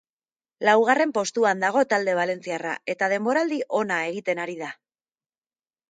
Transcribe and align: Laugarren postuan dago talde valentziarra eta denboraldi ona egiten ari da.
Laugarren 0.67 1.11
postuan 1.17 1.61
dago 1.65 1.83
talde 1.93 2.17
valentziarra 2.21 2.73
eta 2.95 3.13
denboraldi 3.17 3.63
ona 3.85 4.03
egiten 4.13 4.47
ari 4.47 4.61
da. 4.67 4.77